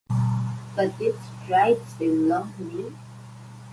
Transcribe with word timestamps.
But 0.75 0.97
did 0.97 1.13
"Stride" 1.43 1.77
seem 1.99 2.27
long 2.27 2.51
to 2.57 2.63
me? 2.63 2.91